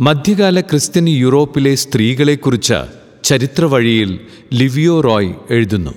മധ്യകാല 0.00 0.60
ക്രിസ്ത്യൻ 0.60 1.08
യൂറോപ്പിലെ 1.08 1.74
സ്ത്രീകളെക്കുറിച്ച് 1.74 2.74
ചരിത്രവഴിയിൽ 3.24 4.20
ലിവിയോ 4.52 5.00
റോയ് 5.00 5.32
എഴുതുന്നു. 5.50 5.90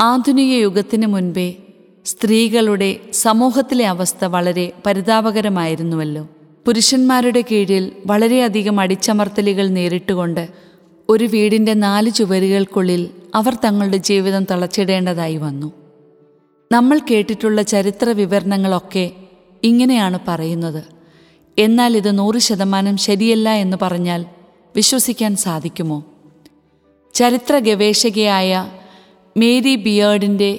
ആധുനിക 0.00 0.52
യുഗത്തിന് 0.52 1.06
മുൻപേ 1.06 1.54
സ്ത്രീകളുടെ 2.04 3.00
സമൂഹത്തിലെ 3.12 3.86
അവസ്ഥ 3.86 4.24
വളരെ 4.24 4.72
പരിതാപകരമായിരുന്നുവല്ലോ. 4.86 6.28
പുരുഷന്മാരുടെ 6.66 7.44
കീഴിൽ 7.52 7.92
വളരെയധികം 8.06 8.80
അടിച്ചമർത്തലുകൾ 8.80 9.66
നേരിട്ടുകൊണ്ട് 9.66 10.48
ഒരു 11.08 11.24
വീടിന്റെ 11.24 11.74
നാല് 11.74 12.10
ചുവരുകൾക്കുള്ളിൽ 12.10 13.08
അവർ 13.34 13.56
തങ്ങളുടെ 13.64 13.96
ജീവിതം 13.96 14.44
തളച്ചിടേണ്ടതായി 14.44 15.36
വന്നു. 15.36 15.72
നമ്മൾ 16.72 17.00
കേട്ടിട്ടുള്ള 17.10 17.62
ചരിത്ര 17.62 18.08
വിവരണങ്ങളൊക്കെ 18.10 19.10
ഇങ്ങനെയാണ് 19.64 20.18
പറയുന്നത്. 20.28 20.99
എന്നാൽ 21.58 21.96
ഇത് 21.96 22.18
നൂറ് 22.18 22.38
ശതമാനം 22.38 22.96
ശരിയല്ല 22.96 23.50
എന്ന് 23.50 23.76
പറഞ്ഞാൽ 23.82 24.24
വിശ്വസിക്കാൻ 24.76 25.36
സാധിക്കുമോ? 25.36 26.04
ചരിത്ര 27.14 27.58
ഗവേഷകയായ 27.58 28.70
Mary 29.36 29.76
ബിയേർഡിന്റെ 29.76 30.58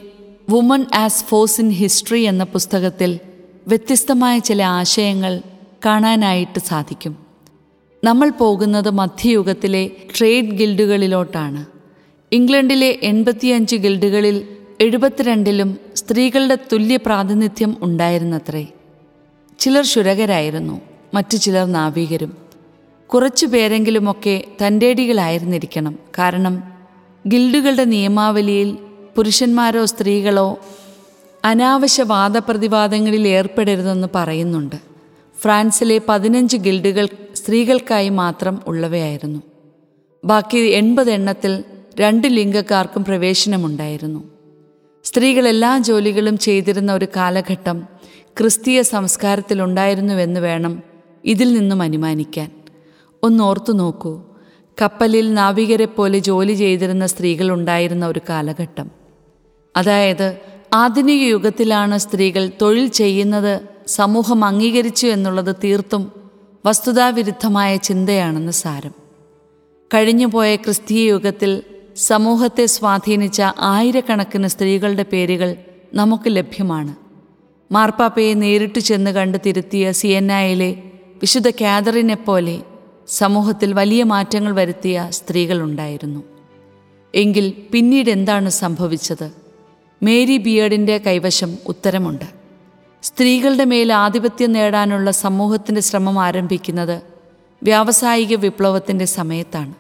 woman 0.49 0.85
as 0.93 1.23
force 1.23 1.61
in 1.61 1.69
history 1.69 2.19
എന്ന 2.19 2.43
പുസ്തകത്തിൽ 2.43 3.19
വ്യത്യസ്തമായ 3.67 4.39
ചില 4.39 4.63
ആശയങ്ങൾ 4.63 5.41
കാണാനായിട്ട് 5.85 6.59
സാധിക്കും. 6.59 7.17
നമ്മൾ 8.03 8.29
പോകുന്നത് 8.29 8.89
മധ്യയുഗത്തിലെ 8.89 9.91
ട്രേഡ് 10.19 10.45
ഗിൽഡുകളിലോട്ടാണ്. 10.45 11.65
ഇംഗ്ലണ്ടിലെ 12.31 12.99
എൺപത്തിയഞ്ച് 13.03 13.75
ഗിൽഡുകളിൽ 13.75 14.47
എഴുപത്തിരണ്ടിലും 14.81 15.77
സ്ത്രീകളുടെ 15.95 16.55
തുല്യ 16.55 16.97
പ്രാതിനിധ്യം 16.97 17.77
ഉണ്ടായിരുന്നത്രേ. 17.81 18.67
ചിലർ 19.61 19.83
ശുരകരായിരുന്നു 19.85 20.81
മറ്റു 21.13 21.37
ചിലർ 21.37 21.65
നാവികരും. 21.71 22.37
കുറച്ചു 23.07 23.45
പേരെങ്കിലുമൊക്കെ 23.45 24.43
തന്റേടികളായിരുന്നിരിക്കണം. 24.61 25.99
കാരണം 26.19 26.63
ഗിൽഡുകളുടെ 27.27 27.83
നിയമാവലിയിൽ 27.83 28.77
പുരുഷന്മാരോ 29.15 29.85
സ്ത്രീകളോ 29.85 30.59
അനാവശ്യ 31.45 32.03
വാദപ്രതിവാദങ്ങളിൽ 32.03 33.27
ഏർപ്പെടരുതെന്ന് 33.27 34.07
പറയുന്നുണ്ട്. 34.15 34.75
ഫ്രാൻസിലെ 35.41 36.01
പതിനഞ്ച് 36.09 36.57
ഗിൽഡുകൾ 36.57 37.07
സ്ത്രീകൾക്കായി 37.35 38.09
മാത്രം 38.09 38.61
ഉള്ളവയായിരുന്നു. 38.67 39.41
ബാക്കി 40.25 40.57
എൺപത് 40.57 41.11
എണ്ണത്തിൽ 41.11 41.63
രണ്ട് 41.99 42.27
ലിംഗക്കാർക്കും 42.27 43.05
പ്രവേശനമുണ്ടായിരുന്നു. 43.05 44.23
സ്ത്രീകൾ 45.03 45.47
എല്ലാ 45.47 45.77
ജോലികളും 45.77 46.37
ചെയ്തിരുന്ന 46.37 46.93
ഒരു 46.93 47.07
കാലഘട്ടം 47.15 48.01
ക്രിസ്തീയ 48.41 48.81
സംസ്കാരത്തിലുണ്ടായിരുന്നുവെന്ന് 48.81 50.39
വേണം 50.39 50.83
ഇതിൽ 51.25 51.53
നിന്നും 51.53 51.81
അനുമാനിക്കാൻ. 51.81 52.51
ഒന്നോർത്തു 53.23 53.73
നോക്കൂ. 53.73 54.21
കപ്പലിൽ 54.81 55.33
നാവികരെ 55.33 55.85
പോലെ 55.85 56.19
ജോലി 56.19 56.53
ചെയ്തിരുന്ന 56.53 57.05
സ്ത്രീകൾ 57.05 57.51
ഉണ്ടായിരുന്ന 57.51 58.07
ഒരു 58.07 58.21
കാലഘട്ടം. 58.29 58.91
അതായത് 59.77 60.37
ആധുനിക 60.73 61.21
യുഗത്തിലാണ് 61.21 61.97
സ്ത്രീകൾ 61.97 62.51
തൊഴിൽ 62.61 62.87
ചെയ്യുന്നത് 62.87 63.61
സമൂഹം 63.87 64.45
അംഗീകരിച്ചു 64.45 65.07
എന്നുള്ളത് 65.07 65.55
തീർത്തും 65.55 66.11
വസ്തുതാവിരുദ്ധമായ 66.65 67.75
ചിന്തയാണെന്ന് 67.75 68.51
സാരം. 68.51 68.93
കഴിഞ്ഞുപോയ 69.93 70.55
ക്രിസ്തീയ 70.55 71.09
യുഗത്തിൽ 71.09 71.63
സമൂഹത്തെ 71.95 72.65
സ്വാധീനിച്ച 72.65 73.41
ആയിരക്കണക്കിന് 73.59 74.47
സ്ത്രീകളുടെ 74.47 75.05
പേരുകൾ 75.13 75.55
നമുക്ക് 75.93 76.23
ലഭ്യമാണ്. 76.27 77.10
മാർപ്പാപ്പയെ 77.71 78.33
നേരിട്ട് 78.33 78.79
ചെന്ന് 78.79 79.11
കണ്ട് 79.11 79.37
തിരുത്തിയ 79.45 79.91
സിയന്നായിലെ 79.91 80.77
വിശുദ്ധ 80.97 81.49
കാതറിനെ 81.49 82.15
പോലെ 82.15 82.61
സമൂഹത്തിൽ 83.07 83.73
വലിയ 83.73 84.03
മാറ്റങ്ങൾ 84.03 84.55
വരുത്തിയ 84.55 85.07
സ്ത്രീകളുണ്ടായിരുന്നു. 85.09 86.23
എങ്കിൽ 87.15 87.53
പിന്നീട് 87.71 88.09
എന്താണ് 88.09 88.49
സംഭവിച്ചത്? 88.49 89.31
മേരി 90.03 90.37
ബിയേഡിന്റെ 90.37 90.97
കൈവശം 90.97 91.57
ഉത്തരമുണ്ട്. 91.65 92.25
സ്ത്രീകളുടെ 93.03 93.65
മേൽ 93.65 93.93
ആധിപത്യം 93.93 94.51
നേടാനുള്ള 94.51 95.11
സമൂഹത്തിന്റെ 95.11 95.81
ശ്രമം 95.81 96.19
ആരംഭിക്കുന്നത് 96.19 97.01
വ്യാവസായിക 97.63 98.35
വിപ്ലവത്തിന്റെ 98.35 99.05
സമയത്താണ്. 99.05 99.73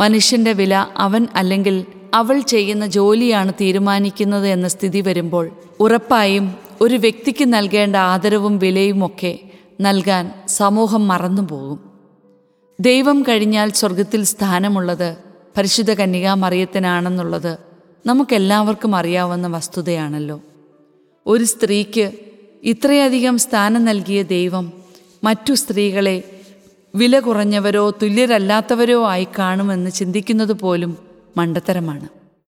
മനുഷ്യന്റെ 0.00 0.52
വില 0.52 0.86
അവൻ 0.96 1.26
അല്ലെങ്കിൽ 1.34 1.84
അവൾ 2.14 2.40
ചെയ്യുന്ന 2.40 2.86
ജോലിയാണ് 2.86 3.52
തീരുമാനിക്കുന്നത് 3.60 4.46
എന്ന 4.46 4.68
സ്ഥിതി 4.68 5.00
വരുമ്പോൾ 5.00 5.50
ഉറപ്പായും 5.80 6.67
ഒരു 6.80 6.94
വ്യക്തിക്ക് 6.94 7.44
നൽകേണ്ട 7.44 7.96
ആദരവും 7.96 8.58
വിലയുമൊക്കെ 8.58 9.38
നൽകാൻ 9.80 10.32
സമൂഹം 10.48 11.08
മറന്നുപോകും. 11.08 11.80
ദൈവം 12.80 13.22
കഴിഞ്ഞാൽ 13.22 13.70
സ്വർഗത്തിൽ 13.70 14.24
സ്ഥാനമുള്ളത് 14.24 15.16
പരിശുദ്ധ 15.56 15.94
കന്യകാമറിയത്തിനാണെന്നുള്ളത് 15.94 17.58
നമുക്കെല്ലാവർക്കും 18.06 18.96
അറിയാവുന്ന 18.96 19.46
വസ്തുതയാണല്ലോ. 19.46 20.40
ഒരു 21.26 21.44
സ്ത്രീക്ക് 21.44 22.12
ഇത്രയധികം 22.62 23.38
സ്ഥാനം 23.38 23.84
നൽകിയ 23.84 24.22
ദൈവം 24.22 24.72
മറ്റു 25.24 25.54
സ്ത്രീകളെ 25.54 26.22
വില 26.94 27.18
കുറഞ്ഞവരോ 27.18 27.90
തുല്യരല്ലാത്തവരോ 27.90 29.06
ആയി 29.06 29.26
കാണുമെന്ന് 29.38 29.90
ചിന്തിക്കുന്നത് 29.90 30.52
പോലും 30.52 30.98
മണ്ടത്തരമാണ്. 31.36 32.17